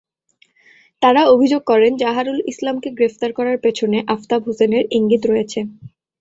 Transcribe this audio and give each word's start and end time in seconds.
তাঁরা 1.01 1.21
অভিযোগ 1.27 1.61
করেন, 1.65 1.91
জাহারুল 1.97 2.39
ইসলামকে 2.51 2.89
গ্রেপ্তার 2.97 3.31
করার 3.33 3.57
পেছনে 3.63 3.97
আফতাব 4.13 4.41
হোসেনের 4.47 4.83
ইঙ্গিত 4.97 5.23
রয়েছে। 5.27 5.59